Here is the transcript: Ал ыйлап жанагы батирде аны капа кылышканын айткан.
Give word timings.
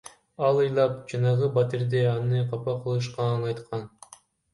Ал 0.45 0.59
ыйлап 0.61 0.95
жанагы 1.11 1.49
батирде 1.57 2.01
аны 2.13 2.41
капа 2.55 2.75
кылышканын 2.87 3.47
айткан. 3.51 3.85